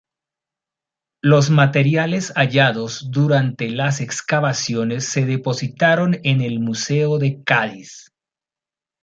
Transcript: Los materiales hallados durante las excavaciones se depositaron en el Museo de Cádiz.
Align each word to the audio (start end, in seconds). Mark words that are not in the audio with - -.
Los 1.21 1.51
materiales 1.51 2.33
hallados 2.35 3.11
durante 3.11 3.69
las 3.69 4.01
excavaciones 4.01 5.05
se 5.05 5.27
depositaron 5.27 6.17
en 6.23 6.41
el 6.41 6.59
Museo 6.59 7.19
de 7.19 7.43
Cádiz. 7.43 8.11